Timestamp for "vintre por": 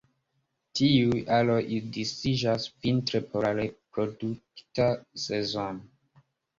2.87-3.47